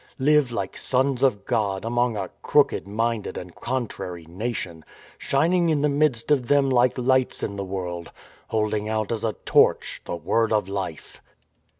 [0.17, 4.83] Live like sons of God among a crooked minded and contrary Nation,
[5.19, 8.11] shining in the midst of them like lights in the world,
[8.47, 11.21] holding out as a torch the Word of Life."